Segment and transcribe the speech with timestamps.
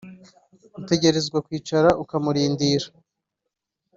[0.79, 2.87] utegerezwa kwicara ukamurindira